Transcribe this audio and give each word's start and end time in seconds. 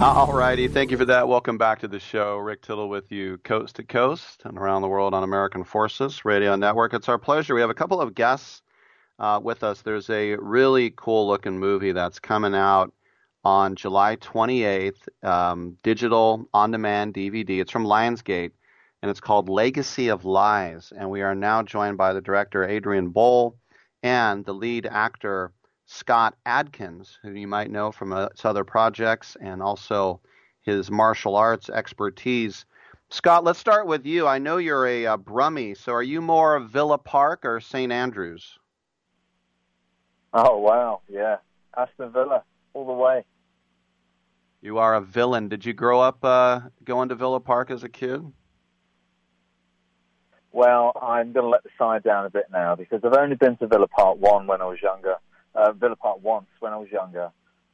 All 0.00 0.32
righty. 0.32 0.66
Thank 0.66 0.90
you 0.90 0.96
for 0.96 1.04
that. 1.04 1.28
Welcome 1.28 1.58
back 1.58 1.80
to 1.80 1.88
the 1.88 2.00
show. 2.00 2.38
Rick 2.38 2.62
Tittle 2.62 2.88
with 2.88 3.12
you, 3.12 3.36
coast 3.44 3.76
to 3.76 3.84
coast 3.84 4.40
and 4.46 4.56
around 4.56 4.80
the 4.80 4.88
world 4.88 5.12
on 5.12 5.22
American 5.22 5.62
Forces 5.62 6.24
Radio 6.24 6.56
Network. 6.56 6.94
It's 6.94 7.10
our 7.10 7.18
pleasure. 7.18 7.54
We 7.54 7.60
have 7.60 7.68
a 7.68 7.74
couple 7.74 8.00
of 8.00 8.14
guests 8.14 8.62
uh, 9.18 9.40
with 9.42 9.62
us. 9.62 9.82
There's 9.82 10.08
a 10.08 10.36
really 10.36 10.90
cool 10.96 11.28
looking 11.28 11.58
movie 11.58 11.92
that's 11.92 12.18
coming 12.18 12.54
out 12.54 12.94
on 13.44 13.76
July 13.76 14.16
28th, 14.16 15.06
um, 15.22 15.76
digital 15.82 16.48
on 16.54 16.70
demand 16.70 17.12
DVD. 17.12 17.60
It's 17.60 17.70
from 17.70 17.84
Lionsgate 17.84 18.52
and 19.02 19.10
it's 19.10 19.20
called 19.20 19.50
Legacy 19.50 20.08
of 20.08 20.24
Lies. 20.24 20.94
And 20.96 21.10
we 21.10 21.20
are 21.20 21.34
now 21.34 21.62
joined 21.62 21.98
by 21.98 22.14
the 22.14 22.22
director, 22.22 22.64
Adrian 22.64 23.10
Bol, 23.10 23.58
and 24.02 24.46
the 24.46 24.54
lead 24.54 24.86
actor, 24.86 25.52
Scott 25.92 26.36
Adkins, 26.46 27.18
who 27.20 27.32
you 27.32 27.48
might 27.48 27.68
know 27.68 27.90
from 27.90 28.12
uh, 28.12 28.28
other 28.44 28.62
projects 28.62 29.36
and 29.40 29.60
also 29.60 30.20
his 30.62 30.88
martial 30.88 31.34
arts 31.34 31.68
expertise. 31.68 32.64
Scott, 33.08 33.42
let's 33.42 33.58
start 33.58 33.88
with 33.88 34.06
you. 34.06 34.28
I 34.28 34.38
know 34.38 34.58
you're 34.58 34.86
a, 34.86 35.06
a 35.06 35.18
Brummie, 35.18 35.76
so 35.76 35.92
are 35.92 36.02
you 36.02 36.22
more 36.22 36.54
of 36.54 36.70
Villa 36.70 36.96
Park 36.96 37.44
or 37.44 37.58
St. 37.58 37.90
Andrews? 37.90 38.56
Oh 40.32 40.58
wow, 40.58 41.00
yeah, 41.08 41.38
Aston 41.76 42.12
Villa 42.12 42.44
all 42.72 42.86
the 42.86 42.92
way. 42.92 43.24
You 44.62 44.78
are 44.78 44.94
a 44.94 45.00
villain. 45.00 45.48
Did 45.48 45.66
you 45.66 45.72
grow 45.72 46.00
up 46.00 46.24
uh, 46.24 46.60
going 46.84 47.08
to 47.08 47.16
Villa 47.16 47.40
Park 47.40 47.72
as 47.72 47.82
a 47.82 47.88
kid? 47.88 48.24
Well, 50.52 50.92
I'm 51.02 51.32
going 51.32 51.44
to 51.44 51.50
let 51.50 51.64
the 51.64 51.70
side 51.76 52.04
down 52.04 52.26
a 52.26 52.30
bit 52.30 52.46
now 52.52 52.76
because 52.76 53.00
I've 53.02 53.14
only 53.14 53.34
been 53.34 53.56
to 53.56 53.66
Villa 53.66 53.88
Park 53.88 54.18
one 54.18 54.46
when 54.46 54.62
I 54.62 54.66
was 54.66 54.80
younger, 54.80 55.16
uh, 55.54 55.72
Villa 55.72 55.96
Park 55.96 56.18
once 56.22 56.46
when 56.60 56.72
I 56.72 56.76
was 56.76 56.90
younger, 56.90 57.30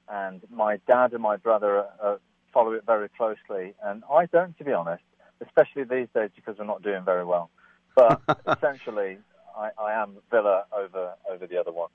and 0.09 0.41
my 0.51 0.79
dad 0.87 1.13
and 1.13 1.23
my 1.23 1.37
brother 1.37 1.87
uh, 2.03 2.17
follow 2.53 2.73
it 2.73 2.85
very 2.87 3.09
closely, 3.17 3.75
and 3.85 4.03
I 4.11 4.27
don't, 4.27 4.57
to 4.59 4.65
be 4.65 4.73
honest, 4.73 5.03
especially 5.45 5.85
these 5.85 6.09
days 6.15 6.31
because 6.35 6.59
we're 6.59 6.65
not 6.65 6.83
doing 6.83 7.05
very 7.05 7.25
well. 7.25 7.51
But 7.95 8.21
essentially, 8.49 9.19
I, 9.57 9.71
I 9.79 9.93
am 10.03 10.17
Villa 10.31 10.65
over 10.77 11.15
over 11.31 11.47
the 11.47 11.59
other 11.59 11.73
ones, 11.73 11.95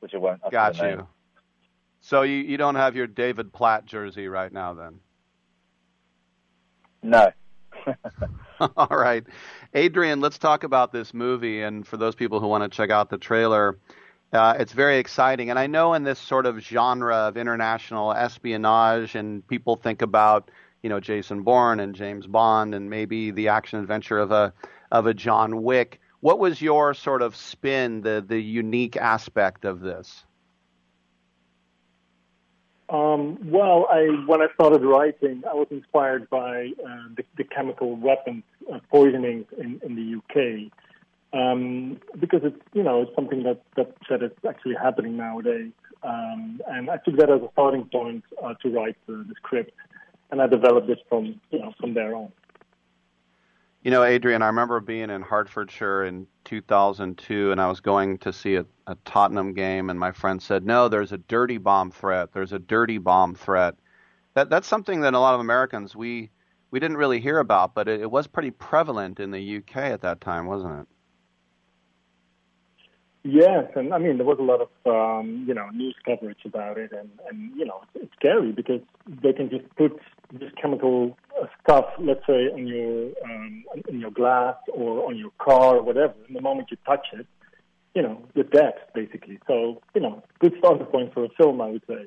which 0.00 0.14
I 0.14 0.18
won't. 0.18 0.40
Got 0.50 0.78
you. 0.78 1.06
So 2.02 2.22
you, 2.22 2.36
you 2.36 2.56
don't 2.56 2.76
have 2.76 2.96
your 2.96 3.06
David 3.06 3.52
Platt 3.52 3.84
jersey 3.84 4.26
right 4.26 4.50
now, 4.50 4.72
then? 4.72 5.00
No. 7.02 7.30
All 8.76 8.88
right. 8.88 9.24
Adrian, 9.74 10.20
let's 10.20 10.38
talk 10.38 10.64
about 10.64 10.92
this 10.92 11.14
movie. 11.14 11.62
And 11.62 11.86
for 11.86 11.96
those 11.96 12.14
people 12.14 12.40
who 12.40 12.46
want 12.46 12.70
to 12.70 12.74
check 12.74 12.90
out 12.90 13.10
the 13.10 13.18
trailer, 13.18 13.78
uh, 14.32 14.54
it's 14.58 14.72
very 14.72 14.98
exciting. 14.98 15.50
And 15.50 15.58
I 15.58 15.66
know 15.66 15.94
in 15.94 16.04
this 16.04 16.18
sort 16.18 16.46
of 16.46 16.60
genre 16.60 17.16
of 17.16 17.36
international 17.36 18.12
espionage, 18.12 19.14
and 19.14 19.46
people 19.48 19.76
think 19.76 20.02
about, 20.02 20.50
you 20.82 20.88
know, 20.88 21.00
Jason 21.00 21.42
Bourne 21.42 21.80
and 21.80 21.94
James 21.94 22.26
Bond, 22.26 22.74
and 22.74 22.88
maybe 22.88 23.30
the 23.30 23.48
action 23.48 23.80
adventure 23.80 24.18
of 24.18 24.30
a 24.30 24.52
of 24.92 25.06
a 25.06 25.14
John 25.14 25.62
Wick. 25.62 26.00
What 26.20 26.38
was 26.38 26.60
your 26.60 26.94
sort 26.94 27.22
of 27.22 27.34
spin, 27.34 28.02
the 28.02 28.24
the 28.26 28.40
unique 28.40 28.96
aspect 28.96 29.64
of 29.64 29.80
this? 29.80 30.24
Um, 32.88 33.38
well, 33.50 33.86
I 33.90 34.06
when 34.26 34.42
I 34.42 34.46
started 34.54 34.82
writing, 34.82 35.42
I 35.48 35.54
was 35.54 35.68
inspired 35.70 36.28
by 36.28 36.72
uh, 36.84 37.08
the, 37.16 37.24
the, 37.36 37.44
chemical 37.44 37.94
weapons 37.94 38.42
uh, 38.72 38.80
poisoning 38.90 39.46
in, 39.58 39.80
in 39.84 39.94
the 39.94 40.16
UK 40.18 40.72
um, 41.32 42.00
because 42.18 42.40
it's 42.42 42.60
you 42.72 42.82
know 42.82 43.02
it's 43.02 43.14
something 43.14 43.42
that 43.44 43.62
that 43.76 43.94
that 44.08 44.22
is 44.22 44.32
actually 44.48 44.74
happening 44.74 45.16
nowadays, 45.16 45.72
um, 46.02 46.60
and 46.66 46.90
I 46.90 46.96
took 46.98 47.16
that 47.18 47.30
as 47.30 47.40
a 47.42 47.48
starting 47.52 47.84
point 47.84 48.24
uh, 48.42 48.54
to 48.62 48.70
write 48.70 48.96
the, 49.06 49.24
the 49.28 49.34
script, 49.36 49.72
and 50.30 50.42
I 50.42 50.46
developed 50.46 50.90
it 50.90 50.98
from 51.08 51.40
you 51.50 51.60
know 51.60 51.72
from 51.78 51.94
there 51.94 52.14
on. 52.16 52.32
You 53.82 53.90
know, 53.90 54.02
Adrian, 54.02 54.42
I 54.42 54.48
remember 54.48 54.78
being 54.80 55.08
in 55.08 55.22
Hertfordshire 55.22 56.04
in 56.04 56.26
2002, 56.44 57.50
and 57.50 57.58
I 57.58 57.66
was 57.66 57.80
going 57.80 58.18
to 58.18 58.30
see 58.30 58.56
a, 58.56 58.66
a, 58.86 58.94
Tottenham 59.06 59.54
game, 59.54 59.88
and 59.88 59.98
my 59.98 60.12
friend 60.12 60.42
said, 60.42 60.66
"No, 60.66 60.88
there's 60.88 61.12
a 61.12 61.18
dirty 61.18 61.58
bomb 61.58 61.90
threat. 61.90 62.32
There's 62.32 62.52
a 62.52 62.58
dirty 62.58 62.98
bomb 62.98 63.34
threat." 63.36 63.76
That 64.34 64.50
that's 64.50 64.68
something 64.68 65.00
that 65.00 65.14
a 65.14 65.18
lot 65.20 65.34
of 65.34 65.40
Americans 65.40 65.94
we 65.94 66.30
we 66.72 66.80
didn't 66.80 66.96
really 66.96 67.20
hear 67.20 67.38
about, 67.38 67.74
but 67.74 67.88
it, 67.88 68.00
it 68.00 68.10
was 68.10 68.26
pretty 68.26 68.50
prevalent 68.50 69.20
in 69.20 69.30
the 69.30 69.58
UK 69.58 69.76
at 69.76 70.02
that 70.02 70.20
time, 70.20 70.46
wasn't 70.46 70.80
it? 70.80 70.86
Yes, 73.22 73.70
and 73.76 73.92
I 73.92 73.98
mean 73.98 74.16
there 74.16 74.26
was 74.26 74.38
a 74.38 74.42
lot 74.42 74.62
of 74.62 74.70
um, 74.86 75.44
you 75.46 75.52
know 75.52 75.68
news 75.70 75.94
coverage 76.06 76.38
about 76.46 76.78
it, 76.78 76.90
and 76.92 77.10
and 77.28 77.54
you 77.54 77.66
know 77.66 77.82
it's, 77.94 78.10
scary 78.14 78.50
because 78.50 78.80
they 79.06 79.34
can 79.34 79.50
just 79.50 79.64
put 79.76 79.98
this 80.32 80.50
chemical 80.60 81.18
uh, 81.40 81.46
stuff, 81.62 81.84
let's 81.98 82.26
say, 82.26 82.48
on 82.48 82.66
your 82.66 83.10
um, 83.24 83.64
in 83.88 84.00
your 84.00 84.10
glass 84.10 84.56
or 84.72 85.06
on 85.06 85.18
your 85.18 85.32
car 85.38 85.76
or 85.76 85.82
whatever. 85.82 86.14
And 86.26 86.34
the 86.34 86.40
moment 86.40 86.70
you 86.70 86.78
touch 86.86 87.08
it, 87.12 87.26
you 87.94 88.00
know 88.00 88.24
you're 88.34 88.44
dead 88.44 88.74
basically. 88.94 89.38
So 89.46 89.82
you 89.94 90.00
know, 90.00 90.22
good 90.38 90.54
starting 90.58 90.86
point 90.86 91.12
for 91.12 91.24
a 91.24 91.28
film, 91.36 91.60
I 91.60 91.72
would 91.72 91.82
say. 91.86 92.06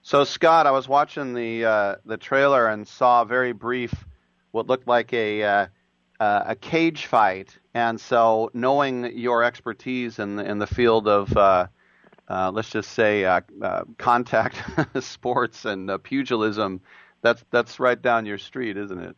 So 0.00 0.24
Scott, 0.24 0.66
I 0.66 0.70
was 0.70 0.88
watching 0.88 1.34
the 1.34 1.66
uh, 1.66 1.96
the 2.06 2.16
trailer 2.16 2.66
and 2.66 2.88
saw 2.88 3.24
very 3.24 3.52
brief, 3.52 3.92
what 4.52 4.68
looked 4.68 4.88
like 4.88 5.12
a 5.12 5.42
uh, 5.42 5.66
uh, 6.20 6.44
a 6.48 6.54
cage 6.54 7.06
fight, 7.06 7.58
and 7.74 7.98
so 7.98 8.50
knowing 8.52 9.16
your 9.16 9.42
expertise 9.42 10.18
in 10.18 10.36
the, 10.36 10.44
in 10.44 10.58
the 10.58 10.66
field 10.66 11.08
of 11.08 11.34
uh, 11.36 11.66
uh, 12.28 12.50
let's 12.52 12.70
just 12.70 12.92
say 12.92 13.24
uh, 13.24 13.40
uh, 13.60 13.82
contact 13.98 14.62
sports 15.00 15.64
and 15.64 15.90
uh, 15.90 15.98
pugilism, 15.98 16.80
that's 17.22 17.42
that's 17.50 17.80
right 17.80 18.00
down 18.00 18.24
your 18.24 18.38
street, 18.38 18.76
isn't 18.76 19.00
it? 19.00 19.16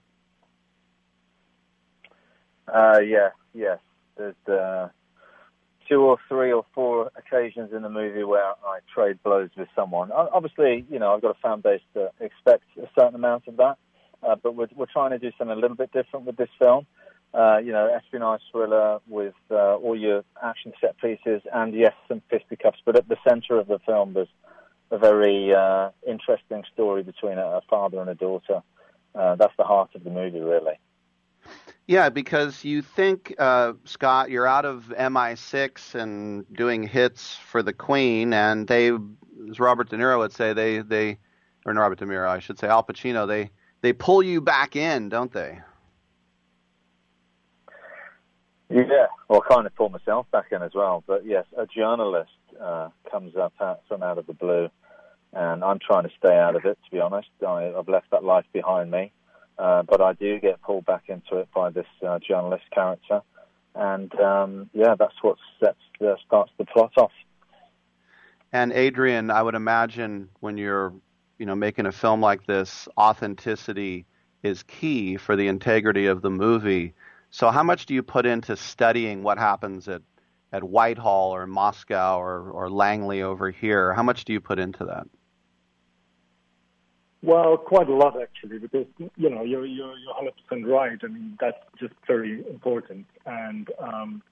yeah, 2.73 3.31
yes. 3.53 3.79
There's 4.17 4.91
two 5.89 6.01
or 6.01 6.17
three 6.29 6.53
or 6.53 6.65
four 6.75 7.11
occasions 7.17 7.73
in 7.75 7.83
the 7.83 7.91
movie 7.91 8.25
where 8.25 8.45
I 8.45 8.79
trade 8.95 9.19
blows 9.23 9.51
with 9.59 9.69
someone. 9.75 10.11
Obviously, 10.13 10.87
you 10.91 10.99
know, 10.99 11.13
I've 11.13 11.21
got 11.21 11.37
a 11.37 11.41
fan 11.41 11.61
base 11.61 11.83
that 11.95 12.13
expects 12.21 12.67
a 12.79 12.89
certain 12.99 13.15
amount 13.15 13.49
of 13.49 13.57
that. 13.57 13.77
Uh, 14.23 14.37
but 14.43 14.55
we're, 14.55 14.69
we're 14.75 14.87
trying 14.87 15.11
to 15.11 15.19
do 15.19 15.31
something 15.37 15.57
a 15.57 15.61
little 15.61 15.77
bit 15.77 15.93
different 15.93 16.27
with 16.27 16.37
this 16.37 16.49
film. 16.59 16.87
Uh, 17.35 17.57
you 17.59 17.73
know, 17.73 17.87
espionage 17.87 18.43
thriller 18.51 18.99
with 19.09 19.35
uh, 19.51 19.77
all 19.77 19.99
your 19.99 20.23
action 20.43 20.73
set 20.81 20.99
pieces 20.99 21.41
and 21.55 21.75
yes, 21.75 21.95
some 22.07 22.21
fisticuffs. 22.29 22.79
But 22.85 22.97
at 22.97 23.09
the 23.09 23.17
centre 23.27 23.59
of 23.59 23.69
the 23.69 23.79
film, 23.87 24.13
there's 24.13 24.29
a 24.91 24.99
very 24.99 25.55
uh, 25.55 25.89
interesting 26.07 26.63
story 26.75 27.03
between 27.03 27.39
a, 27.39 27.47
a, 27.47 27.61
father 27.71 28.01
and 28.01 28.11
a 28.11 28.15
daughter. 28.15 28.63
Uh, 29.15 29.37
that's 29.37 29.55
the 29.57 29.65
heart 29.65 29.91
of 29.95 30.05
the 30.05 30.11
movie, 30.11 30.41
really. 30.41 30.79
Yeah, 31.87 32.11
because 32.11 32.65
you 32.65 32.83
think, 32.83 33.35
uh, 33.39 33.73
Scott, 33.85 34.31
you're 34.31 34.47
out 34.47 34.67
of 34.67 34.93
MI6 34.97 35.95
and 35.95 36.45
doing 36.55 36.83
hits 36.83 37.37
for 37.37 37.63
the 37.63 37.73
Queen, 37.73 38.35
and 38.35 38.69
they, 38.69 38.91
as 39.51 39.59
Robert 39.59 39.89
De 39.89 39.97
Niro 39.97 40.19
would 40.19 40.33
say, 40.33 40.53
they, 40.53 40.81
they, 40.81 41.19
or 41.65 41.73
Robert 41.73 41.99
De 41.99 42.05
Niro, 42.05 42.29
I 42.29 42.39
should 42.39 42.59
say, 42.59 42.69
Al 42.69 42.85
Pacino, 42.85 43.27
they 43.27 43.51
they 43.83 43.93
pull 43.93 44.23
you 44.23 44.41
back 44.41 44.75
in, 44.77 45.09
don't 45.09 45.33
they? 45.33 45.61
Yeah, 48.71 49.09
well, 49.29 49.43
I 49.45 49.55
kind 49.55 49.67
of 49.67 49.75
pull 49.75 49.91
myself 49.91 50.27
back 50.31 50.47
in 50.51 50.63
as 50.63 50.73
well. 50.75 51.05
But 51.07 51.27
yes, 51.27 51.45
a 51.59 51.67
journalist 51.67 52.31
uh, 52.59 52.89
comes 53.11 53.37
up 53.37 53.53
out, 53.61 53.83
from 53.87 54.03
out 54.03 54.17
of 54.17 54.27
the 54.27 54.33
blue, 54.33 54.71
and 55.35 55.63
I'm 55.63 55.79
trying 55.79 56.05
to 56.05 56.11
stay 56.19 56.35
out 56.35 56.57
of 56.57 56.65
it. 56.65 56.79
To 56.85 56.91
be 56.91 56.99
honest, 56.99 57.29
I, 57.47 57.65
have 57.77 57.89
left 57.89 58.11
that 58.13 58.25
life 58.25 58.47
behind 58.53 58.91
me, 58.91 59.13
uh, 59.59 59.83
but 59.83 60.01
I 60.01 60.15
do 60.15 60.41
get 60.41 60.63
pulled 60.63 60.87
back 60.87 61.05
into 61.09 61.37
it 61.37 61.49
by 61.55 61.69
this 61.69 61.87
uh, 62.07 62.19
journalist 62.21 62.65
character, 62.73 63.21
and 63.75 64.15
um, 64.21 64.71
yeah, 64.73 64.95
that's 64.99 65.17
what 65.21 65.37
sets 65.63 65.77
starts 66.27 66.51
the 66.57 66.65
plot 66.65 66.93
off. 66.97 67.13
And 68.53 68.73
Adrian, 68.73 69.31
I 69.31 69.43
would 69.43 69.55
imagine 69.55 70.29
when 70.41 70.57
you're 70.57 70.93
you 71.43 71.47
know 71.47 71.57
making 71.57 71.87
a 71.87 71.93
film 71.93 72.21
like 72.21 72.47
this, 72.47 72.89
authenticity 72.97 74.07
is 74.45 74.63
key 74.63 75.17
for 75.17 75.35
the 75.35 75.49
integrity 75.49 76.07
of 76.07 76.23
the 76.23 76.31
movie. 76.31 76.95
So 77.31 77.51
how 77.51 77.65
much 77.65 77.87
do 77.87 77.95
you 77.95 78.03
put 78.05 78.27
into 78.27 78.57
studying 78.57 79.25
what 79.25 79.39
happens 79.39 79.89
at 79.89 80.03
at 80.53 80.63
Whitehall 80.63 81.35
or 81.35 81.49
Moscow 81.49 82.21
or, 82.21 82.49
or 82.53 82.71
Langley 82.71 83.23
over 83.23 83.51
here? 83.51 83.93
How 83.93 84.05
much 84.05 84.25
do 84.25 84.33
you 84.33 84.41
put 84.41 84.61
into 84.61 84.85
that? 84.85 85.09
Well, 87.25 87.57
quite 87.57 87.89
a 87.89 87.93
lot 87.93 88.23
actually, 88.23 88.61
because 88.61 88.87
you 89.17 89.29
know 89.29 89.43
you're 89.43 89.67
you're 89.67 89.99
you're 89.99 90.15
100% 90.53 90.65
right. 90.73 90.99
I 91.03 91.09
mean 91.09 91.37
that's 91.41 91.65
just 91.81 91.95
very 92.07 92.47
important, 92.49 93.07
and 93.27 93.69
um, 93.81 94.23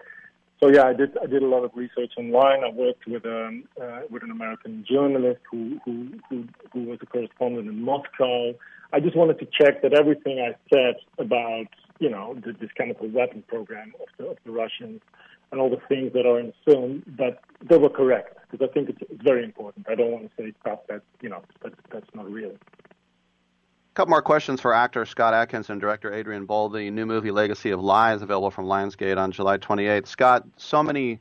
so 0.63 0.69
yeah, 0.69 0.85
I 0.85 0.93
did 0.93 1.17
I 1.19 1.27
did 1.27 1.43
a 1.43 1.47
lot 1.47 1.65
of 1.65 1.71
research 1.75 2.13
online. 2.17 2.65
I 2.65 2.71
worked 2.71 3.07
with 3.07 3.25
um 3.25 3.65
uh, 3.81 4.03
with 4.11 4.23
an 4.23 4.31
American 4.31 4.85
journalist 4.89 5.41
who, 5.51 5.81
who 5.85 6.09
who 6.29 6.45
who 6.73 6.85
was 6.85 6.99
a 7.03 7.07
correspondent 7.07 7.69
in 7.69 7.83
Moscow. 7.83 8.53
I 8.93 9.01
just 9.01 9.17
wanted 9.17 9.39
to 9.39 9.47
check 9.47 9.83
that 9.83 9.95
everything 9.95 10.41
I 10.41 10.55
said 10.73 10.97
about 11.19 11.67
you 11.99 12.11
know 12.11 12.37
the, 12.45 12.53
this 12.53 12.71
chemical 12.77 13.09
weapon 13.09 13.43
program 13.49 13.93
of 14.01 14.09
the 14.19 14.31
of 14.31 14.37
the 14.45 14.53
Russians 14.53 15.01
and 15.53 15.61
all 15.61 15.71
the 15.71 15.81
things 15.89 16.13
that 16.13 16.27
are 16.27 16.39
in 16.39 16.49
the 16.49 16.73
film, 16.73 17.03
that 17.19 17.41
they 17.69 17.77
were 17.77 17.89
correct 17.89 18.39
because 18.51 18.69
I 18.69 18.73
think 18.73 18.89
it's, 18.89 18.99
it's 19.11 19.23
very 19.23 19.45
important. 19.45 19.87
I 19.89 19.95
don't 19.95 20.11
want 20.11 20.25
to 20.25 20.43
say 20.43 20.53
stuff 20.61 20.81
that 20.89 21.03
you 21.21 21.29
know 21.29 21.43
that 21.63 21.73
that's 21.91 22.15
not 22.15 22.31
real. 22.31 22.53
Couple 23.95 24.11
more 24.11 24.23
questions 24.23 24.61
for 24.61 24.73
actor 24.73 25.05
Scott 25.05 25.35
Adkins 25.35 25.69
and 25.69 25.81
director 25.81 26.15
Adrian 26.15 26.47
Bol. 26.47 26.69
The 26.69 26.93
new 26.93 27.07
movie 27.07 27.33
Legacy 27.33 27.71
of 27.71 27.81
Lies 27.81 28.23
available 28.23 28.53
from 28.53 28.67
Lionsgate 28.67 29.19
on 29.19 29.33
July 29.33 29.59
28th. 29.59 30.07
Scott, 30.07 30.47
so 30.57 30.81
many 30.81 31.19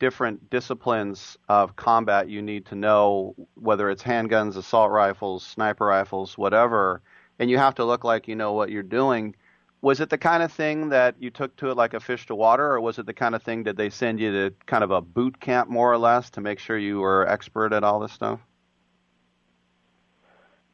different 0.00 0.50
disciplines 0.50 1.38
of 1.48 1.76
combat 1.76 2.28
you 2.28 2.42
need 2.42 2.66
to 2.66 2.74
know, 2.74 3.34
whether 3.54 3.88
it's 3.88 4.02
handguns, 4.02 4.58
assault 4.58 4.90
rifles, 4.90 5.42
sniper 5.42 5.86
rifles, 5.86 6.36
whatever, 6.36 7.00
and 7.38 7.48
you 7.48 7.56
have 7.56 7.74
to 7.76 7.86
look 7.86 8.04
like 8.04 8.28
you 8.28 8.36
know 8.36 8.52
what 8.52 8.68
you're 8.68 8.82
doing. 8.82 9.34
Was 9.80 10.00
it 10.00 10.10
the 10.10 10.18
kind 10.18 10.42
of 10.42 10.52
thing 10.52 10.90
that 10.90 11.14
you 11.18 11.30
took 11.30 11.56
to 11.56 11.70
it 11.70 11.76
like 11.78 11.94
a 11.94 12.00
fish 12.00 12.26
to 12.26 12.34
water, 12.34 12.66
or 12.66 12.82
was 12.82 12.98
it 12.98 13.06
the 13.06 13.14
kind 13.14 13.34
of 13.34 13.42
thing 13.42 13.62
that 13.62 13.78
they 13.78 13.88
send 13.88 14.20
you 14.20 14.30
to 14.30 14.54
kind 14.66 14.84
of 14.84 14.90
a 14.90 15.00
boot 15.00 15.40
camp 15.40 15.70
more 15.70 15.90
or 15.90 15.96
less 15.96 16.28
to 16.30 16.42
make 16.42 16.58
sure 16.58 16.76
you 16.76 17.00
were 17.00 17.26
expert 17.26 17.72
at 17.72 17.82
all 17.82 17.98
this 17.98 18.12
stuff? 18.12 18.40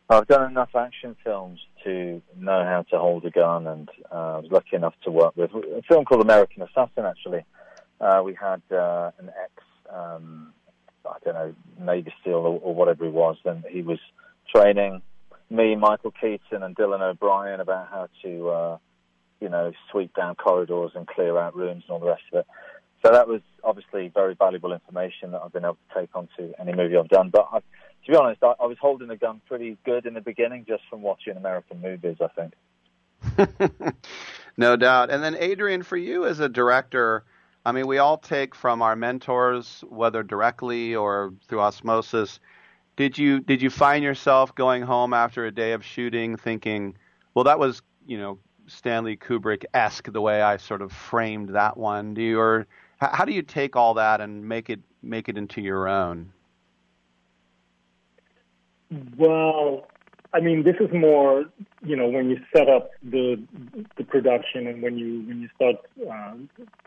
I've 0.09 0.27
done 0.29 0.49
enough 0.51 0.75
action 0.77 1.17
films 1.25 1.59
to 1.83 2.23
know 2.39 2.65
how 2.65 2.85
to 2.91 2.99
hold 2.99 3.25
a 3.25 3.31
gun, 3.31 3.67
and 3.67 3.89
uh, 4.13 4.37
I 4.37 4.39
was 4.39 4.51
lucky 4.53 4.77
enough 4.77 4.95
to 5.03 5.11
work 5.11 5.37
with 5.37 5.51
a 5.53 5.83
film 5.89 6.05
called 6.05 6.23
American 6.23 6.63
Assassin. 6.63 7.05
Actually, 7.05 7.45
uh, 8.01 8.23
we 8.25 8.35
had 8.35 8.63
uh, 8.71 9.11
an 9.19 9.31
ex, 9.43 9.53
um, 9.93 10.53
I 11.05 11.17
don't 11.25 11.35
know, 11.35 11.55
Navy 11.81 12.13
SEAL 12.25 12.35
or, 12.35 12.61
or 12.61 12.75
whatever 12.75 13.05
he 13.05 13.11
was, 13.11 13.37
and 13.45 13.65
he 13.69 13.83
was 13.83 13.99
training 14.55 15.03
me, 15.51 15.75
Michael 15.75 16.13
Keaton, 16.13 16.63
and 16.63 16.77
Dylan 16.77 17.01
O'Brien 17.01 17.61
about 17.61 17.89
how 17.89 18.09
to, 18.23 18.49
uh, 18.49 18.79
you 19.41 19.49
know, 19.49 19.73
sweep 19.91 20.15
down 20.15 20.37
corridors 20.37 20.93
and 20.95 21.07
clear 21.09 21.37
out 21.37 21.57
rooms 21.57 21.83
and 21.89 21.91
all 21.91 22.01
the 22.01 22.07
rest 22.07 22.23
of 22.33 22.41
it. 22.41 22.47
So 23.05 23.13
that 23.13 23.29
was 23.29 23.41
obviously 23.63 24.09
very 24.09 24.35
valuable 24.35 24.73
information 24.73 25.33
that 25.33 25.43
I've 25.43 25.53
been 25.53 25.65
able 25.65 25.79
to 25.89 26.01
take 26.01 26.11
onto 26.15 26.53
any 26.59 26.73
movie 26.73 26.97
I've 26.97 27.09
done. 27.09 27.31
But 27.31 27.49
I, 27.53 27.59
to 28.07 28.13
be 28.13 28.17
honest, 28.17 28.43
I, 28.43 28.55
I 28.61 28.67
was 28.67 28.79
holding 28.81 29.09
the 29.09 29.17
gun 29.17 29.41
pretty 29.47 29.77
good 29.85 30.07
in 30.07 30.15
the 30.15 30.21
beginning 30.21 30.65
just 30.67 30.85
from 30.89 31.03
watching 31.03 31.37
American 31.37 31.83
movies, 31.83 32.17
I 32.21 32.29
think. 32.29 33.95
no 34.57 34.77
doubt. 34.77 35.11
And 35.11 35.23
then, 35.23 35.37
Adrian, 35.39 35.83
for 35.83 35.97
you 35.97 36.25
as 36.25 36.39
a 36.39 36.49
director, 36.49 37.25
I 37.65 37.73
mean, 37.73 37.89
we 37.89 37.99
all 37.99 38.17
take 38.17 38.55
from 38.55 38.81
our 38.81 38.95
mentors, 38.95 39.83
whether 39.89 40.23
directly 40.23 40.95
or 40.95 41.35
through 41.49 41.61
osmosis. 41.61 42.39
Did 42.95 43.19
you 43.19 43.41
did 43.41 43.61
you 43.61 43.71
find 43.71 44.05
yourself 44.05 44.55
going 44.55 44.83
home 44.83 45.13
after 45.13 45.45
a 45.45 45.51
day 45.51 45.73
of 45.73 45.85
shooting 45.85 46.37
thinking, 46.37 46.97
well, 47.35 47.45
that 47.45 47.59
was 47.59 47.83
you 48.07 48.19
know 48.19 48.39
Stanley 48.69 49.17
Kubrick 49.17 49.65
esque 49.75 50.13
the 50.13 50.21
way 50.21 50.43
I 50.43 50.57
sort 50.59 50.81
of 50.81 50.93
framed 50.93 51.51
that 51.51 51.77
one? 51.77 52.15
Do 52.15 52.23
you 52.23 52.39
or 52.39 52.67
how 52.99 53.25
do 53.25 53.33
you 53.33 53.43
take 53.43 53.75
all 53.75 53.95
that 53.95 54.21
and 54.21 54.49
make 54.49 54.71
it 54.71 54.81
make 55.03 55.29
it 55.29 55.37
into 55.37 55.61
your 55.61 55.89
own? 55.89 56.33
Well, 59.17 59.87
I 60.33 60.41
mean, 60.41 60.65
this 60.65 60.77
is 60.81 60.93
more, 60.93 61.45
you 61.83 61.97
know, 61.97 62.09
when 62.09 62.31
you 62.31 62.39
set 62.55 62.69
up 62.69 62.91
the 63.03 63.43
the 63.97 64.05
production 64.05 64.67
and 64.67 64.83
when 64.83 64.99
you 64.99 65.23
when 65.27 65.41
you 65.41 65.49
start 65.57 65.77
uh, 66.09 66.35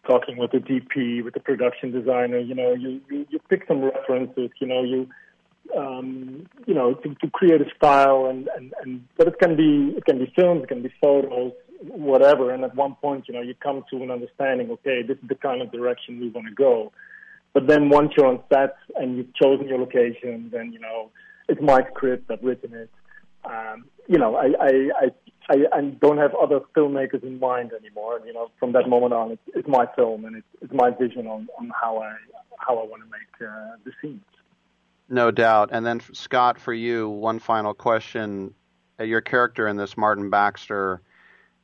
talking 0.08 0.38
with 0.38 0.52
the 0.52 0.60
DP, 0.60 1.24
with 1.24 1.34
the 1.34 1.40
production 1.40 1.92
designer, 1.92 2.38
you 2.38 2.56
know, 2.56 2.74
you 2.74 3.02
you, 3.10 3.26
you 3.30 3.40
pick 3.50 3.64
some 3.68 3.82
references, 3.82 4.52
you 4.60 4.68
know, 4.68 4.84
you 4.84 5.10
um, 5.78 6.48
you 6.66 6.74
know, 6.74 6.94
to, 6.96 7.16
to 7.16 7.30
create 7.32 7.62
a 7.62 7.70
style 7.76 8.28
and, 8.30 8.50
and 8.56 8.74
and 8.82 9.04
but 9.18 9.28
it 9.28 9.40
can 9.40 9.56
be 9.56 9.96
it 9.98 10.06
can 10.06 10.20
be 10.20 10.32
films, 10.36 10.64
it 10.64 10.70
can 10.70 10.82
be 10.84 10.94
photos, 11.02 11.54
whatever. 11.82 12.52
And 12.52 12.64
at 12.64 12.76
one 12.76 12.96
point, 12.96 13.26
you 13.28 13.34
know, 13.34 13.42
you 13.42 13.56
come 13.56 13.84
to 13.90 14.04
an 14.04 14.12
understanding. 14.12 14.70
Okay, 14.72 15.02
this 15.02 15.18
is 15.18 15.28
the 15.28 15.36
kind 15.36 15.62
of 15.62 15.72
direction 15.72 16.20
we 16.20 16.30
want 16.30 16.48
to 16.48 16.54
go. 16.54 16.92
But 17.54 17.68
then 17.68 17.90
once 17.90 18.12
you're 18.16 18.28
on 18.28 18.42
set 18.54 18.76
and 18.96 19.18
you've 19.18 19.34
chosen 19.36 19.68
your 19.68 19.80
locations 19.80 20.54
and 20.54 20.74
you 20.74 20.80
know 20.80 21.10
it's 21.50 21.62
my 21.62 21.82
script. 21.92 22.32
I've 22.32 22.44
written 22.44 22.74
it. 22.74 22.90
Um, 23.44 23.86
you 24.08 24.18
know, 24.18 24.36
I, 24.36 24.54
I, 24.60 25.12
I, 25.50 25.56
I, 25.74 25.82
don't 25.82 26.18
have 26.18 26.36
other 26.36 26.60
filmmakers 26.76 27.24
in 27.24 27.40
mind 27.40 27.72
anymore. 27.74 28.22
You 28.26 28.34
know, 28.34 28.52
from 28.60 28.74
that 28.74 28.88
moment 28.90 29.14
on, 29.14 29.32
it's, 29.32 29.42
it's 29.56 29.68
my 29.68 29.86
film 29.96 30.26
and 30.26 30.36
it's, 30.36 30.48
it's 30.62 30.74
my 30.74 30.92
vision 30.92 31.26
on, 31.28 31.48
on 31.58 31.72
how 31.80 32.00
I 32.00 32.16
how 32.60 32.78
I 32.78 32.84
want 32.84 33.02
to 33.04 33.10
make 33.10 33.50
uh, 33.50 33.78
the 33.86 33.92
scenes. 34.02 34.22
No 35.08 35.32
doubt. 35.32 35.70
And 35.72 35.86
then 35.86 36.02
Scott, 36.14 36.60
for 36.60 36.74
you, 36.74 37.10
one 37.10 37.40
final 37.40 37.74
question: 37.74 38.54
uh, 39.00 39.04
Your 39.04 39.22
character 39.22 39.68
in 39.68 39.78
this, 39.78 39.98
Martin 39.98 40.30
Baxter. 40.30 41.02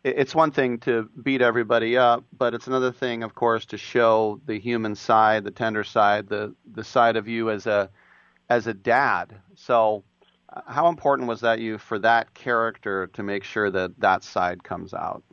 It's 0.03 0.35
one 0.35 0.51
thing 0.51 0.77
to 0.81 1.09
beat 1.23 1.41
everybody 1.41 1.97
up, 1.97 2.23
but 2.37 2.53
it's 2.53 2.67
another 2.67 2.91
thing, 2.91 3.23
of 3.23 3.33
course, 3.33 3.65
to 3.65 3.77
show 3.77 4.39
the 4.45 4.59
human 4.59 4.93
side, 4.93 5.43
the 5.43 5.51
tender 5.51 5.83
side, 5.83 6.29
the 6.29 6.53
the 6.73 6.83
side 6.83 7.17
of 7.17 7.27
you 7.27 7.49
as 7.49 7.65
a 7.65 7.89
as 8.49 8.67
a 8.67 8.73
dad. 8.73 9.35
So, 9.55 10.03
uh, 10.51 10.61
how 10.67 10.87
important 10.87 11.27
was 11.27 11.41
that 11.41 11.59
you 11.59 11.77
for 11.77 11.99
that 11.99 12.33
character 12.33 13.07
to 13.07 13.23
make 13.23 13.43
sure 13.43 13.69
that 13.71 13.99
that 13.99 14.23
side 14.23 14.63
comes 14.63 14.93
out? 14.93 15.23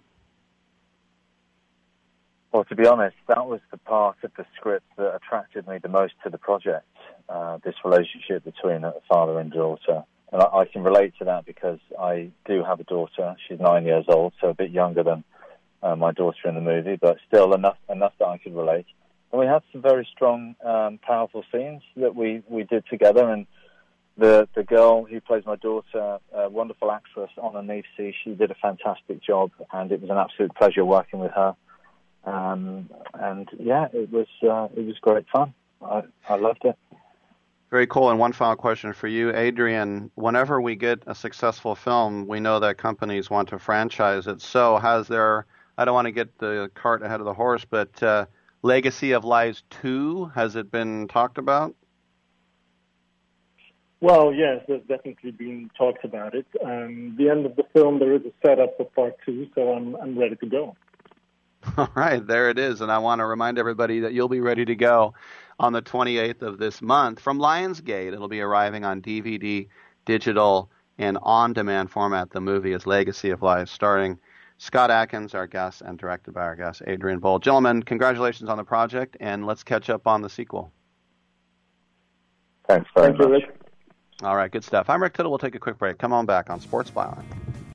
Well, 2.53 2.65
to 2.65 2.77
be 2.77 2.87
honest, 2.87 3.17
that 3.29 3.47
was 3.47 3.61
the 3.71 3.79
part 3.79 4.17
of 4.23 4.31
the 4.37 4.45
script 4.57 4.85
that 4.99 5.15
attracted 5.15 5.67
me 5.67 5.79
the 5.79 5.89
most 5.89 6.13
to 6.25 6.31
the 6.31 6.37
project. 6.37 6.87
Uh, 7.29 7.59
this 7.65 7.75
relationship 7.83 8.45
between 8.45 8.85
a 8.85 8.93
father 9.09 9.39
and 9.39 9.51
daughter, 9.51 10.05
and 10.33 10.43
I, 10.43 10.47
I, 10.59 10.65
can 10.67 10.83
relate 10.83 11.15
to 11.19 11.25
that 11.25 11.47
because 11.47 11.79
I 11.99 12.31
do 12.45 12.63
have 12.63 12.81
a 12.81 12.85
daughter. 12.85 13.37
She's 13.49 13.59
nine 13.59 13.87
years 13.87 14.05
old, 14.09 14.35
so 14.39 14.49
a 14.49 14.55
bit 14.55 14.71
younger 14.71 15.03
than 15.03 15.25
uh, 15.83 15.97
my 15.97 16.13
daughter 16.13 16.47
in 16.47 16.55
the 16.55 16.61
movie, 16.61 16.97
but 17.01 17.17
still 17.27 17.55
enough 17.55 17.79
enough 17.89 18.13
that 18.19 18.27
I 18.27 18.37
could 18.37 18.55
relate. 18.55 18.87
And 19.33 19.41
we 19.41 19.47
had 19.47 19.63
some 19.73 19.81
very 19.81 20.07
strong, 20.13 20.55
um, 20.63 20.99
powerful 20.99 21.43
scenes 21.51 21.83
that 21.97 22.15
we, 22.15 22.43
we 22.49 22.65
did 22.65 22.85
together. 22.87 23.29
And 23.29 23.47
the 24.19 24.47
the 24.55 24.63
girl 24.63 25.05
who 25.05 25.21
plays 25.21 25.45
my 25.47 25.57
daughter, 25.57 26.19
a 26.35 26.49
wonderful 26.49 26.91
actress, 26.91 27.31
Honor 27.39 27.63
Kneafsey, 27.63 28.13
she 28.23 28.35
did 28.35 28.51
a 28.51 28.55
fantastic 28.55 29.23
job, 29.23 29.51
and 29.73 29.91
it 29.91 30.01
was 30.01 30.11
an 30.11 30.19
absolute 30.19 30.55
pleasure 30.55 30.85
working 30.85 31.19
with 31.21 31.33
her. 31.33 31.57
Um, 32.25 32.91
and 33.15 33.49
yeah, 33.59 33.89
it 33.93 34.13
was 34.13 34.27
uh, 34.43 34.69
it 34.77 34.85
was 34.85 34.99
great 35.01 35.27
fun. 35.33 35.55
I, 35.81 36.03
I 36.29 36.37
loved 36.37 36.65
it. 36.65 36.77
Very 37.71 37.87
cool. 37.87 38.11
And 38.11 38.19
one 38.19 38.33
final 38.33 38.55
question 38.55 38.93
for 38.93 39.09
you, 39.09 39.35
Adrian. 39.35 40.11
Whenever 40.15 40.61
we 40.61 40.77
get 40.77 41.03
a 41.07 41.15
successful 41.15 41.75
film, 41.75 42.29
we 42.29 42.39
know 42.39 42.61
that 42.61 42.77
companies 42.77 43.31
want 43.31 43.49
to 43.49 43.59
franchise 43.59 44.27
it. 44.27 44.43
So, 44.43 44.77
has 44.77 45.09
there? 45.09 45.47
I 45.79 45.87
don't 45.87 45.95
want 45.95 46.05
to 46.05 46.13
get 46.13 46.39
the 46.39 46.71
cart 46.75 47.03
ahead 47.03 47.21
of 47.21 47.25
the 47.25 47.33
horse, 47.33 47.65
but 47.65 48.03
uh, 48.03 48.27
Legacy 48.63 49.13
of 49.13 49.25
Lies 49.25 49.63
2, 49.71 50.27
has 50.35 50.55
it 50.55 50.71
been 50.71 51.09
talked 51.09 51.37
about? 51.37 51.75
Well, 54.01 54.33
yes, 54.33 54.65
there's 54.67 54.83
definitely 54.89 55.31
been 55.31 55.71
talks 55.79 56.01
about 56.03 56.35
it. 56.35 56.47
Um, 56.65 57.15
the 57.17 57.29
end 57.29 57.47
of 57.47 57.55
the 57.55 57.63
film, 57.73 58.01
there 58.01 58.13
is 58.15 58.23
a 58.23 58.33
setup 58.45 58.77
for 58.77 58.87
part 58.87 59.17
two, 59.25 59.47
so 59.55 59.73
I'm 59.73 59.95
I'm 59.95 60.19
ready 60.19 60.35
to 60.35 60.47
go. 60.47 60.75
All 61.77 61.89
right, 61.95 62.27
there 62.27 62.51
it 62.51 62.59
is, 62.59 62.81
and 62.81 62.91
I 62.91 62.99
want 62.99 63.21
to 63.21 63.27
remind 63.27 63.59
everybody 63.59 64.01
that 64.01 64.13
you'll 64.13 64.29
be 64.29 64.41
ready 64.41 64.65
to 64.65 64.75
go 64.75 65.15
on 65.61 65.73
the 65.73 65.83
28th 65.83 66.43
of 66.43 66.59
this 66.59 66.83
month 66.83 67.21
from 67.21 67.39
Lionsgate. 67.39 68.13
It'll 68.13 68.27
be 68.27 68.41
arriving 68.41 68.85
on 68.85 69.01
DVD, 69.01 69.69
digital, 70.05 70.69
and 70.99 71.17
on-demand 71.23 71.93
format. 71.93 72.31
The 72.31 72.41
movie 72.41 72.73
is 72.73 72.87
Legacy 72.87 73.31
of 73.31 73.41
Lies, 73.41 73.71
starring 73.71 74.19
Scott 74.63 74.93
Adkins, 74.93 75.35
our 75.35 75.49
guest, 75.49 75.83
and 75.83 75.99
directed 75.99 76.35
by 76.35 76.43
our 76.43 76.55
guest, 76.55 76.83
Adrian 76.87 77.19
Bol. 77.19 77.41
Gentlemen, 77.41 77.83
congratulations 77.83 78.49
on 78.49 78.57
the 78.57 78.63
project, 78.63 79.17
and 79.19 79.45
let's 79.45 79.65
catch 79.65 79.91
up 79.91 80.07
on 80.07 80.23
the 80.23 80.29
sequel. 80.29 80.73
Thanks 82.69 82.89
very 82.95 83.09
Thank 83.09 83.29
much. 83.29 83.43
You, 83.43 84.25
All 84.25 84.37
right, 84.37 84.53
good 84.53 84.63
stuff. 84.63 84.89
I'm 84.89 85.03
Rick 85.03 85.15
Tittle. 85.15 85.33
We'll 85.33 85.41
take 85.41 85.57
a 85.57 85.59
quick 85.59 85.79
break. 85.79 85.99
Come 85.99 86.13
on 86.13 86.27
back 86.27 86.49
on 86.49 86.61
Sports 86.61 86.93
Byline. 86.93 87.25